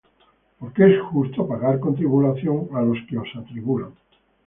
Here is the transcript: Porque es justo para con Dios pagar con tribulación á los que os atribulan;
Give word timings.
Porque 0.59 0.95
es 0.95 0.99
justo 1.11 1.47
para 1.47 1.59
con 1.79 1.79
Dios 1.79 1.79
pagar 1.79 1.79
con 1.81 1.95
tribulación 2.01 2.57
á 2.75 2.77
los 2.89 2.99
que 3.07 3.15
os 3.23 3.31
atribulan; 3.41 3.91